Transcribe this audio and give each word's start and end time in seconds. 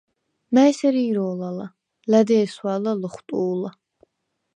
მა̈ჲ 0.53 0.67
ესერ 0.71 0.95
ირო̄ლ 1.07 1.39
ალა̄, 1.49 1.71
ლა̈დი 2.09 2.35
ესვა̄ლა 2.43 2.91
ლოხვტუ̄ლა: 3.01 3.69